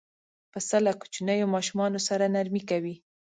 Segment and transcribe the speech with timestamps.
[0.51, 2.95] پسه له کوچنیو ماشومانو سره نرمي کوي.